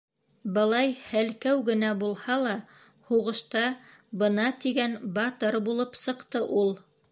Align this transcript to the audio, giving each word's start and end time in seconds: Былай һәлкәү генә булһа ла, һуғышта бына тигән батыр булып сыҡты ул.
Былай 0.53 0.93
һәлкәү 1.09 1.59
генә 1.67 1.91
булһа 2.03 2.37
ла, 2.45 2.55
һуғышта 3.11 3.63
бына 4.25 4.49
тигән 4.67 4.99
батыр 5.21 5.61
булып 5.71 6.03
сыҡты 6.05 6.47
ул. 6.63 6.77